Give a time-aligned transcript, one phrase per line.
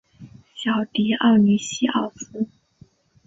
[0.55, 2.47] 小狄奥尼西奥斯。